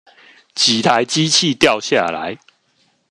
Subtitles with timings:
[0.55, 2.39] 幾台機器掉下來